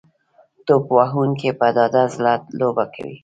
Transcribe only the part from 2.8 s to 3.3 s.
کوي.